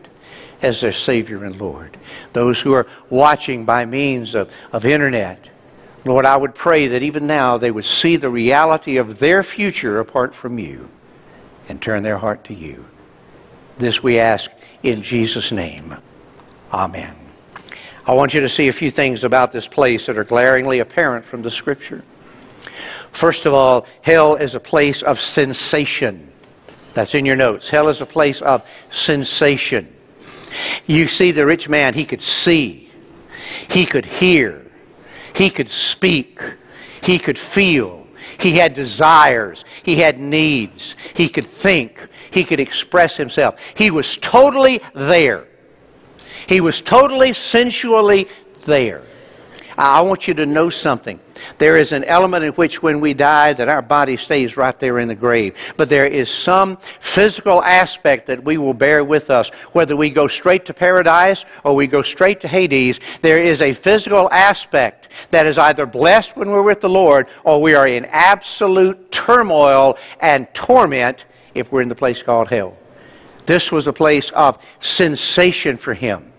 as 0.61 0.81
their 0.81 0.93
Savior 0.93 1.43
and 1.43 1.59
Lord, 1.59 1.97
those 2.33 2.59
who 2.59 2.73
are 2.73 2.87
watching 3.09 3.65
by 3.65 3.85
means 3.85 4.33
of, 4.33 4.49
of 4.71 4.85
internet, 4.85 5.49
Lord, 6.05 6.25
I 6.25 6.37
would 6.37 6.55
pray 6.55 6.87
that 6.87 7.03
even 7.03 7.27
now 7.27 7.57
they 7.57 7.69
would 7.69 7.85
see 7.85 8.15
the 8.15 8.29
reality 8.29 8.95
of 8.97 9.19
their 9.19 9.43
future 9.43 9.99
apart 9.99 10.33
from 10.33 10.57
you 10.57 10.89
and 11.69 11.81
turn 11.81 12.03
their 12.03 12.17
heart 12.17 12.43
to 12.45 12.53
you. 12.53 12.85
This 13.77 14.01
we 14.01 14.19
ask 14.19 14.49
in 14.83 15.01
Jesus' 15.01 15.51
name. 15.51 15.95
Amen. 16.71 17.15
I 18.05 18.13
want 18.13 18.33
you 18.33 18.39
to 18.41 18.49
see 18.49 18.67
a 18.67 18.73
few 18.73 18.89
things 18.89 19.23
about 19.23 19.51
this 19.51 19.67
place 19.67 20.05
that 20.05 20.17
are 20.17 20.23
glaringly 20.23 20.79
apparent 20.79 21.25
from 21.25 21.41
the 21.41 21.51
scripture. 21.51 22.03
First 23.11 23.45
of 23.45 23.53
all, 23.53 23.85
hell 24.01 24.35
is 24.35 24.55
a 24.55 24.59
place 24.59 25.01
of 25.01 25.19
sensation. 25.19 26.31
That's 26.93 27.15
in 27.15 27.25
your 27.25 27.35
notes. 27.35 27.69
Hell 27.69 27.89
is 27.89 28.01
a 28.01 28.05
place 28.05 28.41
of 28.41 28.65
sensation. 28.91 29.93
You 30.85 31.07
see 31.07 31.31
the 31.31 31.45
rich 31.45 31.67
man, 31.67 31.93
he 31.93 32.05
could 32.05 32.21
see, 32.21 32.89
he 33.67 33.85
could 33.85 34.05
hear, 34.05 34.65
he 35.33 35.49
could 35.49 35.69
speak, 35.69 36.39
he 37.01 37.19
could 37.19 37.37
feel, 37.37 37.96
he 38.39 38.53
had 38.53 38.73
desires. 38.73 39.65
He 39.83 39.95
had 39.95 40.19
needs. 40.19 40.95
He 41.13 41.29
could 41.29 41.45
think. 41.45 42.07
He 42.31 42.43
could 42.43 42.59
express 42.59 43.17
himself. 43.17 43.59
He 43.75 43.91
was 43.91 44.17
totally 44.17 44.81
there. 44.93 45.45
He 46.47 46.61
was 46.61 46.81
totally 46.81 47.33
sensually 47.33 48.27
there. 48.65 49.03
I 49.77 50.01
want 50.01 50.27
you 50.27 50.33
to 50.35 50.45
know 50.45 50.69
something. 50.69 51.19
There 51.59 51.77
is 51.77 51.91
an 51.91 52.03
element 52.05 52.43
in 52.43 52.53
which 52.53 52.81
when 52.81 52.99
we 52.99 53.13
die 53.13 53.53
that 53.53 53.69
our 53.69 53.83
body 53.83 54.17
stays 54.17 54.57
right 54.57 54.77
there 54.79 54.97
in 54.97 55.07
the 55.07 55.15
grave. 55.15 55.55
But 55.77 55.87
there 55.87 56.07
is 56.07 56.31
some 56.31 56.77
physical 56.99 57.63
aspect 57.63 58.25
that 58.27 58.43
we 58.43 58.57
will 58.57 58.73
bear 58.73 59.03
with 59.03 59.29
us. 59.29 59.49
Whether 59.73 59.95
we 59.95 60.09
go 60.09 60.27
straight 60.27 60.65
to 60.65 60.73
paradise 60.73 61.45
or 61.63 61.75
we 61.75 61.85
go 61.85 62.01
straight 62.01 62.41
to 62.41 62.47
Hades, 62.47 62.99
there 63.21 63.37
is 63.37 63.61
a 63.61 63.73
physical 63.73 64.31
aspect 64.31 65.09
that 65.29 65.45
is 65.45 65.59
either 65.59 65.85
blessed 65.85 66.35
when 66.35 66.49
we're 66.49 66.63
with 66.63 66.81
the 66.81 66.89
Lord 66.89 67.27
or 67.43 67.61
we 67.61 67.75
are 67.75 67.87
in 67.87 68.05
absolute 68.05 69.11
turmoil 69.11 69.97
and 70.21 70.51
torment 70.55 71.25
if 71.53 71.71
we're 71.71 71.81
in 71.81 71.89
the 71.89 71.95
place 71.95 72.23
called 72.23 72.49
hell. 72.49 72.75
This 73.45 73.71
was 73.71 73.85
a 73.85 73.93
place 73.93 74.31
of 74.31 74.57
sensation 74.79 75.77
for 75.77 75.93
him. 75.93 76.33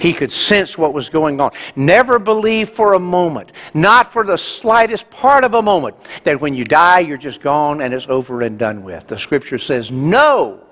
He 0.00 0.14
could 0.14 0.32
sense 0.32 0.78
what 0.78 0.94
was 0.94 1.10
going 1.10 1.40
on. 1.40 1.52
Never 1.76 2.18
believe 2.18 2.70
for 2.70 2.94
a 2.94 2.98
moment, 2.98 3.52
not 3.74 4.10
for 4.10 4.24
the 4.24 4.38
slightest 4.38 5.10
part 5.10 5.44
of 5.44 5.52
a 5.54 5.62
moment, 5.62 5.94
that 6.24 6.40
when 6.40 6.54
you 6.54 6.64
die, 6.64 7.00
you're 7.00 7.18
just 7.18 7.42
gone 7.42 7.82
and 7.82 7.92
it's 7.92 8.06
over 8.08 8.40
and 8.40 8.58
done 8.58 8.82
with. 8.82 9.06
The 9.06 9.18
scripture 9.18 9.58
says, 9.58 9.92
no. 9.92 10.64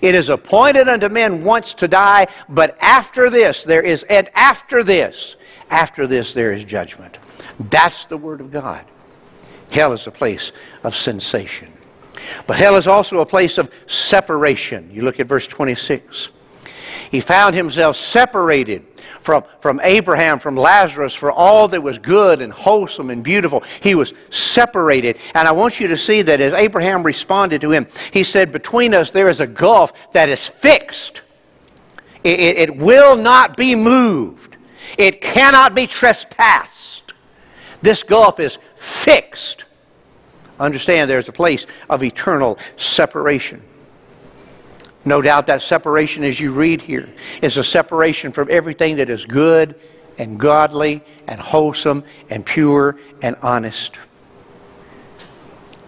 It 0.00 0.14
is 0.14 0.28
appointed 0.28 0.88
unto 0.88 1.08
men 1.08 1.42
once 1.42 1.74
to 1.74 1.88
die, 1.88 2.28
but 2.48 2.76
after 2.80 3.28
this 3.28 3.64
there 3.64 3.82
is, 3.82 4.04
and 4.04 4.30
after 4.34 4.84
this, 4.84 5.34
after 5.70 6.06
this 6.06 6.32
there 6.32 6.52
is 6.52 6.62
judgment. 6.62 7.18
That's 7.70 8.04
the 8.04 8.16
Word 8.16 8.40
of 8.40 8.52
God. 8.52 8.84
Hell 9.72 9.92
is 9.92 10.06
a 10.06 10.12
place 10.12 10.52
of 10.84 10.94
sensation. 10.94 11.72
But 12.46 12.56
hell 12.56 12.76
is 12.76 12.86
also 12.86 13.18
a 13.18 13.26
place 13.26 13.58
of 13.58 13.68
separation. 13.88 14.88
You 14.92 15.02
look 15.02 15.18
at 15.18 15.26
verse 15.26 15.48
26. 15.48 16.28
He 17.14 17.20
found 17.20 17.54
himself 17.54 17.96
separated 17.96 18.84
from, 19.20 19.44
from 19.60 19.80
Abraham, 19.84 20.40
from 20.40 20.56
Lazarus, 20.56 21.14
for 21.14 21.30
all 21.30 21.68
that 21.68 21.80
was 21.80 21.96
good 21.96 22.42
and 22.42 22.52
wholesome 22.52 23.08
and 23.08 23.22
beautiful. 23.22 23.62
He 23.82 23.94
was 23.94 24.12
separated. 24.30 25.18
And 25.32 25.46
I 25.46 25.52
want 25.52 25.78
you 25.78 25.86
to 25.86 25.96
see 25.96 26.22
that 26.22 26.40
as 26.40 26.52
Abraham 26.54 27.04
responded 27.04 27.60
to 27.60 27.70
him, 27.70 27.86
he 28.10 28.24
said, 28.24 28.50
Between 28.50 28.94
us 28.94 29.12
there 29.12 29.28
is 29.28 29.38
a 29.38 29.46
gulf 29.46 29.92
that 30.10 30.28
is 30.28 30.44
fixed. 30.44 31.22
It, 32.24 32.40
it, 32.40 32.58
it 32.58 32.76
will 32.78 33.14
not 33.14 33.56
be 33.56 33.76
moved, 33.76 34.56
it 34.98 35.20
cannot 35.20 35.72
be 35.72 35.86
trespassed. 35.86 37.14
This 37.80 38.02
gulf 38.02 38.40
is 38.40 38.58
fixed. 38.74 39.66
Understand 40.58 41.08
there's 41.08 41.28
a 41.28 41.32
place 41.32 41.66
of 41.88 42.02
eternal 42.02 42.58
separation. 42.76 43.62
No 45.04 45.20
doubt 45.20 45.46
that 45.46 45.62
separation, 45.62 46.24
as 46.24 46.40
you 46.40 46.52
read 46.52 46.80
here, 46.80 47.08
is 47.42 47.56
a 47.56 47.64
separation 47.64 48.32
from 48.32 48.48
everything 48.50 48.96
that 48.96 49.10
is 49.10 49.26
good 49.26 49.74
and 50.18 50.38
godly 50.38 51.02
and 51.26 51.40
wholesome 51.40 52.04
and 52.30 52.44
pure 52.44 52.98
and 53.20 53.36
honest. 53.42 53.96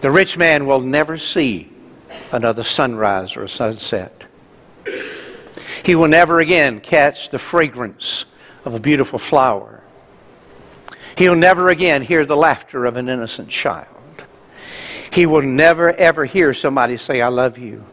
The 0.01 0.11
rich 0.11 0.37
man 0.37 0.67
will 0.67 0.81
never 0.81 1.17
see 1.17 1.71
another 2.31 2.63
sunrise 2.63 3.35
or 3.35 3.43
a 3.43 3.49
sunset. 3.49 4.25
He 5.83 5.95
will 5.95 6.07
never 6.07 6.39
again 6.39 6.79
catch 6.79 7.29
the 7.29 7.39
fragrance 7.39 8.25
of 8.65 8.75
a 8.75 8.79
beautiful 8.79 9.17
flower. 9.17 9.81
He'll 11.17 11.35
never 11.35 11.69
again 11.69 12.03
hear 12.03 12.25
the 12.25 12.37
laughter 12.37 12.85
of 12.85 12.95
an 12.97 13.09
innocent 13.09 13.49
child. 13.49 13.87
He 15.11 15.25
will 15.25 15.41
never 15.41 15.91
ever 15.93 16.25
hear 16.25 16.53
somebody 16.53 16.97
say, 16.97 17.21
I 17.21 17.29
love 17.29 17.57
you. 17.57 17.83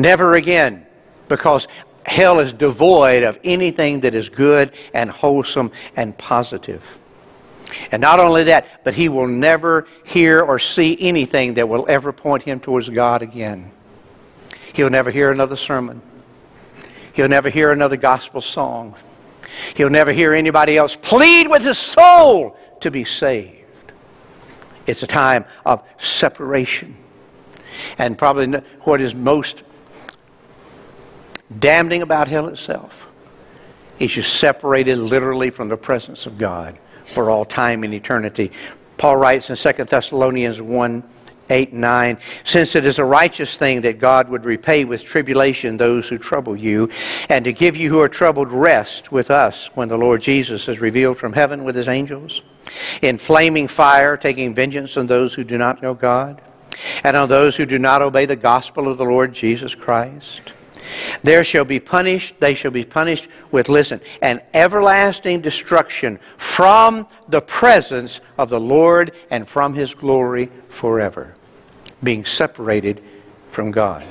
Never 0.00 0.36
again, 0.36 0.86
because 1.28 1.68
hell 2.06 2.40
is 2.40 2.54
devoid 2.54 3.22
of 3.22 3.38
anything 3.44 4.00
that 4.00 4.14
is 4.14 4.30
good 4.30 4.72
and 4.94 5.10
wholesome 5.10 5.70
and 5.94 6.16
positive. 6.16 6.82
And 7.92 8.00
not 8.00 8.18
only 8.18 8.44
that, 8.44 8.82
but 8.82 8.94
he 8.94 9.10
will 9.10 9.26
never 9.26 9.86
hear 10.04 10.40
or 10.40 10.58
see 10.58 10.96
anything 11.00 11.52
that 11.54 11.68
will 11.68 11.84
ever 11.86 12.12
point 12.14 12.42
him 12.42 12.60
towards 12.60 12.88
God 12.88 13.20
again. 13.20 13.70
He'll 14.72 14.88
never 14.88 15.10
hear 15.10 15.32
another 15.32 15.56
sermon. 15.56 16.00
He'll 17.12 17.28
never 17.28 17.50
hear 17.50 17.70
another 17.70 17.98
gospel 17.98 18.40
song. 18.40 18.94
He'll 19.76 19.90
never 19.90 20.12
hear 20.12 20.32
anybody 20.32 20.78
else 20.78 20.96
plead 20.96 21.46
with 21.46 21.62
his 21.62 21.76
soul 21.76 22.56
to 22.80 22.90
be 22.90 23.04
saved. 23.04 23.92
It's 24.86 25.02
a 25.02 25.06
time 25.06 25.44
of 25.66 25.82
separation. 25.98 26.96
And 27.98 28.16
probably 28.16 28.60
what 28.80 29.02
is 29.02 29.14
most 29.14 29.62
damning 31.58 32.02
about 32.02 32.28
hell 32.28 32.48
itself 32.48 33.08
is 33.98 34.16
you're 34.16 34.22
separated 34.22 34.96
literally 34.96 35.50
from 35.50 35.68
the 35.68 35.76
presence 35.76 36.26
of 36.26 36.38
God 36.38 36.78
for 37.06 37.30
all 37.30 37.44
time 37.44 37.84
and 37.84 37.92
eternity. 37.92 38.50
Paul 38.96 39.16
writes 39.16 39.50
in 39.50 39.56
2 39.56 39.84
Thessalonians 39.84 40.60
1 40.60 41.02
8 41.50 41.72
9 41.72 42.18
Since 42.44 42.76
it 42.76 42.84
is 42.84 42.98
a 42.98 43.04
righteous 43.04 43.56
thing 43.56 43.80
that 43.82 43.98
God 43.98 44.28
would 44.28 44.44
repay 44.44 44.84
with 44.84 45.02
tribulation 45.02 45.76
those 45.76 46.08
who 46.08 46.16
trouble 46.16 46.56
you, 46.56 46.88
and 47.28 47.44
to 47.44 47.52
give 47.52 47.76
you 47.76 47.90
who 47.90 48.00
are 48.00 48.08
troubled 48.08 48.52
rest 48.52 49.10
with 49.10 49.30
us 49.30 49.68
when 49.74 49.88
the 49.88 49.98
Lord 49.98 50.22
Jesus 50.22 50.68
is 50.68 50.80
revealed 50.80 51.18
from 51.18 51.32
heaven 51.32 51.64
with 51.64 51.74
his 51.74 51.88
angels, 51.88 52.42
in 53.02 53.18
flaming 53.18 53.68
fire, 53.68 54.16
taking 54.16 54.54
vengeance 54.54 54.96
on 54.96 55.06
those 55.06 55.34
who 55.34 55.44
do 55.44 55.58
not 55.58 55.82
know 55.82 55.94
God, 55.94 56.40
and 57.02 57.16
on 57.16 57.28
those 57.28 57.56
who 57.56 57.66
do 57.66 57.78
not 57.78 58.00
obey 58.00 58.26
the 58.26 58.36
gospel 58.36 58.88
of 58.88 58.96
the 58.96 59.04
Lord 59.04 59.32
Jesus 59.34 59.74
Christ. 59.74 60.52
There 61.22 61.44
shall 61.44 61.64
be 61.64 61.80
punished, 61.80 62.34
they 62.40 62.54
shall 62.54 62.70
be 62.70 62.84
punished 62.84 63.28
with, 63.50 63.68
listen, 63.68 64.00
an 64.22 64.40
everlasting 64.54 65.40
destruction 65.40 66.18
from 66.38 67.06
the 67.28 67.40
presence 67.40 68.20
of 68.38 68.48
the 68.48 68.60
Lord 68.60 69.12
and 69.30 69.48
from 69.48 69.74
his 69.74 69.94
glory 69.94 70.50
forever, 70.68 71.34
being 72.02 72.24
separated 72.24 73.02
from 73.50 73.70
God. 73.70 74.04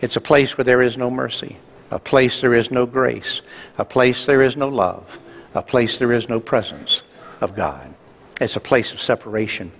It's 0.00 0.16
a 0.16 0.20
place 0.20 0.56
where 0.56 0.64
there 0.64 0.82
is 0.82 0.96
no 0.96 1.10
mercy, 1.10 1.58
a 1.90 1.98
place 1.98 2.40
there 2.40 2.54
is 2.54 2.70
no 2.70 2.86
grace, 2.86 3.42
a 3.78 3.84
place 3.84 4.24
there 4.24 4.42
is 4.42 4.56
no 4.56 4.68
love, 4.68 5.18
a 5.54 5.62
place 5.62 5.98
there 5.98 6.12
is 6.12 6.28
no 6.28 6.40
presence 6.40 7.02
of 7.40 7.54
God. 7.54 7.92
It's 8.40 8.56
a 8.56 8.60
place 8.60 8.92
of 8.92 9.00
separation. 9.02 9.70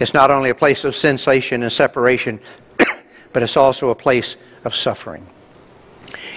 It's 0.00 0.12
not 0.12 0.32
only 0.32 0.50
a 0.50 0.54
place 0.54 0.84
of 0.84 0.96
sensation 0.96 1.62
and 1.62 1.70
separation, 1.70 2.40
but 3.32 3.44
it's 3.44 3.56
also 3.56 3.90
a 3.90 3.94
place 3.94 4.34
of 4.64 4.74
suffering 4.74 5.24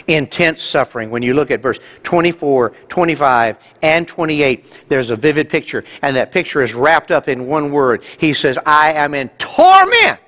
intense 0.08 0.64
suffering. 0.64 1.10
When 1.10 1.24
you 1.24 1.34
look 1.34 1.52
at 1.52 1.62
verse 1.62 1.80
24, 2.04 2.72
25, 2.90 3.58
and 3.82 4.08
28, 4.08 4.84
there's 4.88 5.10
a 5.10 5.16
vivid 5.16 5.50
picture, 5.50 5.84
and 6.02 6.16
that 6.16 6.32
picture 6.32 6.62
is 6.62 6.74
wrapped 6.74 7.12
up 7.12 7.28
in 7.28 7.48
one 7.48 7.72
word. 7.72 8.04
He 8.18 8.34
says, 8.34 8.58
I 8.66 8.94
am 8.94 9.14
in 9.14 9.30
torment. 9.38 10.20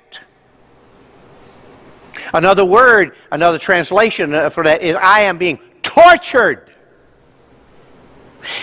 Another 2.32 2.64
word, 2.64 3.16
another 3.30 3.58
translation 3.58 4.50
for 4.50 4.64
that 4.64 4.82
is, 4.82 4.96
I 4.96 5.20
am 5.20 5.38
being 5.38 5.58
tortured. 5.82 6.70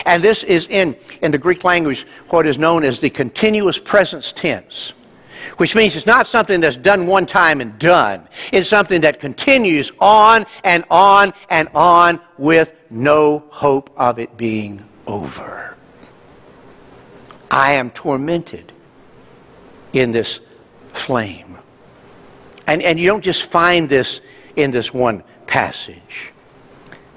And 0.06 0.24
this 0.24 0.44
is 0.44 0.68
in, 0.68 0.96
in 1.22 1.32
the 1.32 1.38
Greek 1.38 1.64
language 1.64 2.06
what 2.30 2.46
is 2.46 2.58
known 2.58 2.84
as 2.84 3.00
the 3.00 3.10
continuous 3.10 3.80
presence 3.80 4.32
tense 4.32 4.94
which 5.58 5.76
means 5.76 5.96
it's 5.96 6.06
not 6.06 6.28
something 6.28 6.60
that's 6.62 6.78
done 6.78 7.08
one 7.08 7.26
time 7.26 7.62
and 7.62 7.78
done. 7.80 8.28
It's 8.52 8.70
something 8.70 9.02
that 9.02 9.20
continues 9.20 9.92
on 10.00 10.46
and 10.64 10.84
on 10.90 11.34
and 11.50 11.70
on 11.74 12.20
with 12.38 12.74
no 12.90 13.44
hope 13.50 13.90
of 13.98 14.20
it 14.20 14.38
being 14.38 14.84
over. 15.08 15.76
I 17.50 17.74
am 17.74 17.92
tormented 17.92 18.72
in 19.94 20.12
this 20.12 20.40
flame. 20.94 21.58
And, 22.68 22.82
and 22.82 23.00
you 23.00 23.08
don't 23.08 23.24
just 23.24 23.44
find 23.44 23.90
this 23.90 24.22
in 24.56 24.72
this 24.72 24.94
one 24.94 25.24
passage. 25.48 26.32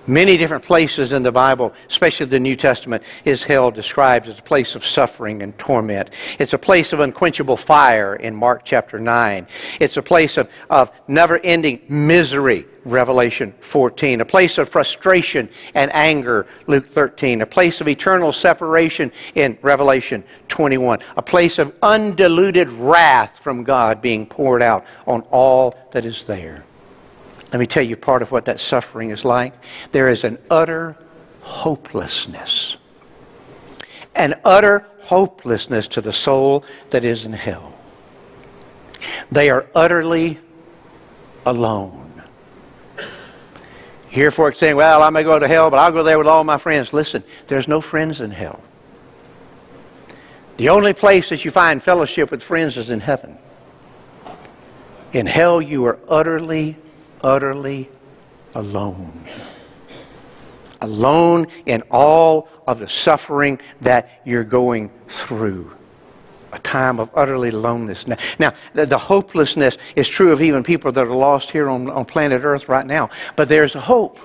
Many 0.07 0.37
different 0.37 0.63
places 0.63 1.13
in 1.13 1.23
the 1.23 1.33
Bible, 1.33 1.73
especially 1.89 2.27
the 2.27 2.39
New 2.39 2.57
Testament, 2.57 3.03
is 3.25 3.43
hell 3.43 3.71
described 3.71 4.29
as 4.29 4.39
a 4.39 4.43
place 4.43 4.75
of 4.75 4.85
suffering 4.85 5.43
and 5.43 5.57
torment. 5.59 6.11
It's 6.39 6.53
a 6.53 6.59
place 6.59 6.93
of 6.93 7.01
unquenchable 7.01 7.57
fire 7.57 8.17
in 8.17 8.37
Mark 8.37 8.63
chapter 8.65 9.01
9. 9.01 9.47
It's 9.81 9.97
a 9.97 10.03
place 10.03 10.37
of, 10.37 10.51
of 10.69 10.91
never 11.09 11.39
ending 11.39 11.81
misery, 11.89 12.67
Revelation 12.85 13.55
14. 13.61 14.21
A 14.21 14.27
place 14.27 14.59
of 14.59 14.69
frustration 14.69 15.49
and 15.75 15.91
anger, 15.95 16.47
Luke 16.67 16.87
13. 16.87 17.41
A 17.41 17.47
place 17.47 17.81
of 17.81 17.89
eternal 17.89 18.31
separation 18.31 19.11
in 19.37 19.57
Revelation 19.63 20.23
21. 20.49 20.99
A 21.17 21.23
place 21.23 21.59
of 21.59 21.75
undiluted 21.83 22.69
wrath 22.73 23.39
from 23.39 23.65
God 23.65 24.03
being 24.03 24.27
poured 24.27 24.63
out 24.63 24.85
on 25.07 25.23
all 25.31 25.75
that 25.93 26.05
is 26.05 26.25
there. 26.25 26.63
Let 27.53 27.61
me 27.61 27.67
tell 27.67 27.85
you 27.85 27.97
part 27.97 28.23
of 28.23 28.31
what 28.31 28.45
that 28.47 28.61
suffering 28.61 29.11
is 29.11 29.25
like. 29.25 29.55
There 29.93 30.09
is 30.09 30.25
an 30.25 30.39
utter 30.51 30.97
hopelessness. 31.41 32.77
An 34.17 34.41
utter 34.45 34.87
hopelessness 35.01 35.87
to 35.89 36.01
the 36.01 36.13
soul 36.13 36.65
that 36.91 37.05
is 37.05 37.25
in 37.25 37.33
hell. 37.33 37.75
They 39.31 39.51
are 39.51 39.67
utterly 39.75 40.39
alone. 41.47 42.23
Hear 44.09 44.31
folks 44.31 44.59
saying, 44.59 44.77
well, 44.77 45.03
I 45.03 45.11
may 45.11 45.25
go 45.25 45.39
to 45.39 45.49
hell, 45.49 45.71
but 45.71 45.79
I'll 45.79 45.91
go 45.91 46.05
there 46.05 46.19
with 46.19 46.29
all 46.29 46.45
my 46.45 46.57
friends. 46.57 46.93
Listen, 46.93 47.25
there's 47.49 47.67
no 47.67 47.81
friends 47.81 48.21
in 48.21 48.31
hell. 48.31 48.63
The 50.57 50.69
only 50.69 50.93
place 50.93 51.29
that 51.31 51.45
you 51.45 51.51
find 51.51 51.83
fellowship 51.83 52.31
with 52.31 52.43
friends 52.43 52.77
is 52.77 52.91
in 52.91 53.01
heaven. 53.01 53.37
In 55.13 55.27
hell, 55.27 55.61
you 55.61 55.85
are 55.87 55.99
utterly, 56.09 56.77
utterly 57.25 57.89
alone. 58.55 59.25
Alone 60.81 61.49
in 61.67 61.83
all 61.91 62.49
of 62.67 62.79
the 62.79 62.89
suffering 62.89 63.59
that 63.81 64.21
you're 64.25 64.45
going 64.45 64.91
through. 65.09 65.75
A 66.53 66.59
time 66.61 67.01
of 67.01 67.11
utterly 67.15 67.51
loneliness. 67.51 68.07
Now, 68.07 68.17
now 68.39 68.55
the, 68.75 68.87
the, 68.87 68.99
hopelessness 68.99 69.77
is 69.97 70.09
true 70.09 70.31
of 70.31 70.41
even 70.41 70.63
people 70.63 70.93
that 70.93 71.05
are 71.05 71.17
lost 71.17 71.51
here 71.51 71.69
on, 71.69 71.91
on 71.91 72.05
planet 72.05 72.45
Earth 72.45 72.69
right 72.69 72.87
now. 72.87 73.11
But 73.35 73.49
there's 73.49 73.75
a 73.75 73.81
hope. 73.81 74.19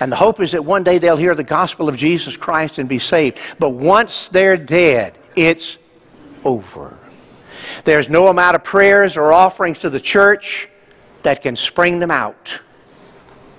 And 0.00 0.10
the 0.10 0.16
hope 0.16 0.40
is 0.40 0.52
that 0.52 0.64
one 0.64 0.84
day 0.84 0.98
they'll 0.98 1.16
hear 1.16 1.34
the 1.34 1.44
gospel 1.44 1.88
of 1.88 1.96
Jesus 1.96 2.36
Christ 2.36 2.78
and 2.78 2.88
be 2.88 2.98
saved. 2.98 3.38
But 3.58 3.70
once 3.70 4.28
they're 4.28 4.56
dead, 4.56 5.18
it's 5.34 5.76
over. 6.44 6.96
There's 7.84 8.08
no 8.08 8.28
amount 8.28 8.54
of 8.54 8.64
prayers 8.64 9.16
or 9.16 9.32
offerings 9.32 9.80
to 9.80 9.90
the 9.90 10.00
church 10.00 10.68
that 11.22 11.42
can 11.42 11.56
spring 11.56 11.98
them 11.98 12.10
out. 12.10 12.60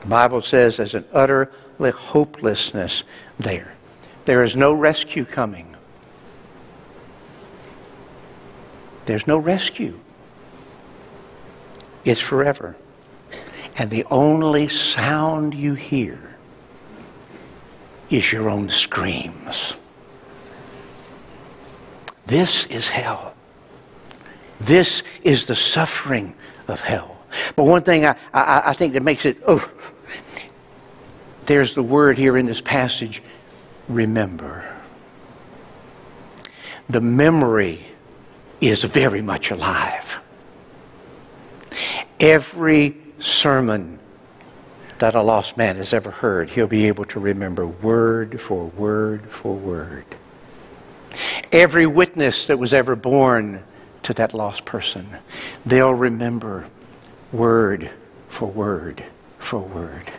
The 0.02 0.08
Bible 0.08 0.42
says 0.42 0.78
there's 0.78 0.96
an 0.96 1.06
utter 1.14 1.52
hopelessness 1.96 3.04
there. 3.40 3.74
There 4.26 4.44
is 4.44 4.56
no 4.56 4.74
rescue 4.74 5.26
coming. 5.26 5.76
There's 9.06 9.26
no 9.26 9.38
rescue. 9.38 10.00
It's 12.06 12.22
forever. 12.22 12.76
And 13.76 13.90
the 13.90 14.06
only 14.12 14.68
sound 14.68 15.56
you 15.56 15.74
hear 15.74 16.36
is 18.10 18.32
your 18.32 18.50
own 18.50 18.70
screams. 18.70 19.74
This 22.26 22.66
is 22.68 22.88
hell. 22.88 23.34
This 24.60 25.04
is 25.24 25.46
the 25.46 25.56
suffering 25.56 26.36
of 26.68 26.82
hell. 26.82 27.19
But 27.56 27.64
one 27.66 27.84
thing 27.84 28.06
I, 28.06 28.16
I, 28.34 28.62
I 28.66 28.74
think 28.74 28.94
that 28.94 29.04
makes 29.04 29.26
it, 29.26 29.38
oh, 29.48 29.70
there's 31.46 31.74
the 31.74 31.84
word 31.84 32.18
here 32.18 32.38
in 32.38 32.46
this 32.46 32.62
passage 32.62 33.22
remember. 33.88 34.64
The 36.90 37.02
memory 37.02 37.86
is 38.62 38.84
very 38.84 39.22
much 39.22 39.52
alive. 39.52 40.20
Every 42.20 42.98
sermon 43.20 44.00
that 45.00 45.16
a 45.16 45.22
lost 45.22 45.56
man 45.58 45.78
has 45.78 45.94
ever 45.94 46.12
heard, 46.12 46.50
he'll 46.50 46.68
be 46.68 46.88
able 46.88 47.06
to 47.06 47.20
remember 47.20 47.66
word 47.66 48.40
for 48.42 48.66
word 48.68 49.30
for 49.30 49.56
word. 49.56 50.06
Every 51.52 51.86
witness 51.86 52.48
that 52.48 52.60
was 52.60 52.74
ever 52.74 52.96
born 52.96 53.64
to 54.04 54.14
that 54.14 54.34
lost 54.34 54.66
person, 54.66 55.08
they'll 55.66 55.94
remember 55.94 56.68
word 57.32 57.90
for 58.28 58.48
word 58.48 59.04
for 59.38 59.60
word. 59.60 60.12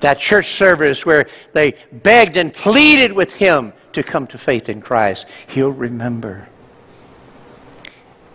That 0.00 0.18
church 0.18 0.52
service 0.52 1.06
where 1.06 1.28
they 1.52 1.74
begged 1.90 2.36
and 2.36 2.52
pleaded 2.52 3.12
with 3.12 3.32
him 3.32 3.72
to 3.92 4.02
come 4.02 4.26
to 4.28 4.38
faith 4.38 4.68
in 4.68 4.80
Christ, 4.80 5.26
he'll 5.48 5.70
remember 5.70 6.48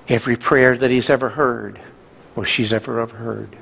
every 0.08 0.36
prayer 0.36 0.76
that 0.76 0.90
he's 0.90 1.10
ever 1.10 1.30
heard 1.30 1.80
or 2.36 2.46
she's 2.46 2.74
ever 2.74 3.06
heard 3.06 3.56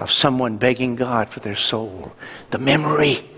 of 0.00 0.10
someone 0.10 0.56
begging 0.56 0.96
God 0.96 1.28
for 1.28 1.40
their 1.40 1.54
soul. 1.54 2.12
The 2.50 2.58
memory 2.58 3.28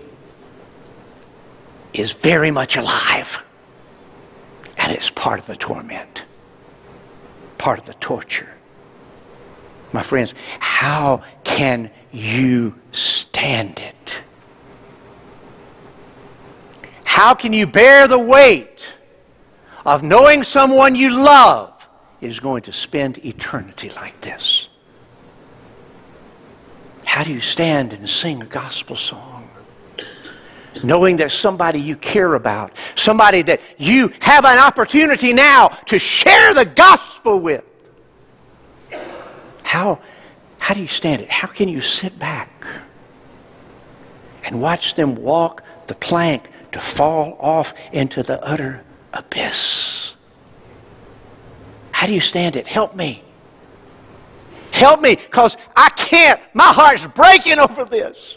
is 1.93 2.11
very 2.11 2.51
much 2.51 2.77
alive. 2.77 3.43
And 4.77 4.93
it's 4.93 5.09
part 5.09 5.39
of 5.39 5.45
the 5.45 5.55
torment, 5.55 6.23
part 7.57 7.79
of 7.79 7.85
the 7.85 7.93
torture. 7.95 8.49
My 9.91 10.03
friends, 10.03 10.33
how 10.59 11.23
can 11.43 11.89
you 12.11 12.75
stand 12.91 13.79
it? 13.79 14.21
How 17.03 17.33
can 17.33 17.53
you 17.53 17.65
bear 17.65 18.07
the 18.07 18.19
weight 18.19 18.87
of 19.85 20.03
knowing 20.03 20.43
someone 20.43 20.95
you 20.95 21.09
love 21.09 21.87
is 22.21 22.39
going 22.39 22.61
to 22.63 22.73
spend 22.73 23.23
eternity 23.25 23.89
like 23.91 24.19
this? 24.21 24.69
How 27.03 27.23
do 27.23 27.33
you 27.33 27.41
stand 27.41 27.93
and 27.93 28.07
sing 28.07 28.43
a 28.43 28.45
gospel 28.45 28.95
song? 28.95 29.49
Knowing 30.83 31.17
that 31.17 31.31
somebody 31.31 31.81
you 31.81 31.95
care 31.95 32.35
about, 32.35 32.71
somebody 32.95 33.41
that 33.41 33.59
you 33.77 34.13
have 34.21 34.45
an 34.45 34.59
opportunity 34.59 35.33
now 35.33 35.69
to 35.87 35.97
share 35.97 36.53
the 36.53 36.65
gospel 36.65 37.39
with. 37.39 37.65
How, 39.79 39.97
how 40.57 40.73
do 40.73 40.81
you 40.81 40.87
stand 40.87 41.21
it? 41.21 41.31
How 41.31 41.47
can 41.47 41.69
you 41.69 41.79
sit 41.79 42.19
back 42.19 42.65
and 44.43 44.61
watch 44.61 44.95
them 44.95 45.15
walk 45.15 45.63
the 45.87 45.95
plank 45.95 46.49
to 46.73 46.81
fall 46.81 47.37
off 47.39 47.73
into 47.93 48.21
the 48.21 48.43
utter 48.43 48.83
abyss? 49.13 50.15
How 51.93 52.07
do 52.07 52.13
you 52.13 52.19
stand 52.19 52.57
it? 52.57 52.67
Help 52.67 52.93
me. 52.93 53.23
Help 54.71 54.99
me, 54.99 55.15
because 55.15 55.55
I 55.77 55.87
can't. 55.91 56.41
My 56.53 56.73
heart's 56.73 57.07
breaking 57.07 57.57
over 57.69 57.85
this. 57.85 58.35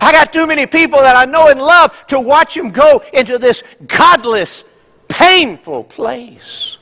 I 0.00 0.10
got 0.10 0.32
too 0.32 0.48
many 0.48 0.66
people 0.66 0.98
that 0.98 1.14
I 1.14 1.26
know 1.26 1.46
and 1.46 1.60
love 1.60 1.96
to 2.08 2.18
watch 2.18 2.56
them 2.56 2.70
go 2.70 3.04
into 3.12 3.38
this 3.38 3.62
godless, 3.86 4.64
painful 5.06 5.84
place. 5.84 6.77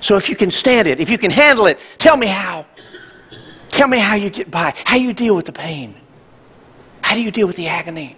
So 0.00 0.16
if 0.16 0.28
you 0.28 0.36
can 0.36 0.50
stand 0.50 0.88
it, 0.88 1.00
if 1.00 1.10
you 1.10 1.18
can 1.18 1.30
handle 1.30 1.66
it, 1.66 1.78
tell 1.98 2.16
me 2.16 2.26
how. 2.26 2.66
Tell 3.68 3.86
me 3.86 3.98
how 3.98 4.16
you 4.16 4.30
get 4.30 4.50
by, 4.50 4.74
how 4.84 4.96
you 4.96 5.12
deal 5.12 5.36
with 5.36 5.46
the 5.46 5.52
pain. 5.52 5.94
How 7.02 7.14
do 7.14 7.22
you 7.22 7.30
deal 7.30 7.46
with 7.46 7.56
the 7.56 7.68
agony 7.68 8.16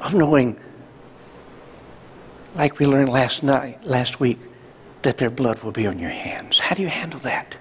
of 0.00 0.14
knowing, 0.14 0.58
like 2.54 2.78
we 2.78 2.86
learned 2.86 3.08
last 3.08 3.42
night, 3.42 3.84
last 3.84 4.20
week, 4.20 4.38
that 5.02 5.16
their 5.16 5.30
blood 5.30 5.62
will 5.62 5.72
be 5.72 5.86
on 5.86 5.98
your 5.98 6.10
hands. 6.10 6.58
How 6.58 6.74
do 6.74 6.82
you 6.82 6.88
handle 6.88 7.20
that? 7.20 7.54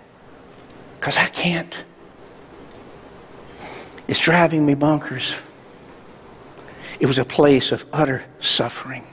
Because 0.99 1.17
I 1.17 1.27
can't. 1.27 1.83
It's 4.07 4.19
driving 4.19 4.65
me 4.65 4.75
bonkers. 4.75 5.39
It 6.99 7.05
was 7.05 7.19
a 7.19 7.25
place 7.25 7.71
of 7.71 7.85
utter 7.93 8.23
suffering. 8.39 9.05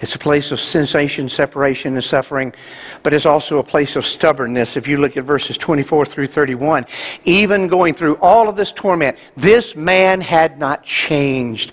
It's 0.00 0.14
a 0.14 0.18
place 0.18 0.52
of 0.52 0.60
sensation, 0.60 1.28
separation, 1.28 1.94
and 1.94 2.04
suffering, 2.04 2.54
but 3.02 3.12
it's 3.12 3.26
also 3.26 3.58
a 3.58 3.64
place 3.64 3.96
of 3.96 4.06
stubbornness. 4.06 4.76
If 4.76 4.86
you 4.86 4.98
look 4.98 5.16
at 5.16 5.24
verses 5.24 5.56
24 5.56 6.06
through 6.06 6.28
31, 6.28 6.86
even 7.24 7.66
going 7.66 7.94
through 7.94 8.16
all 8.16 8.48
of 8.48 8.54
this 8.54 8.70
torment, 8.70 9.18
this 9.36 9.74
man 9.74 10.20
had 10.20 10.58
not 10.58 10.84
changed. 10.84 11.72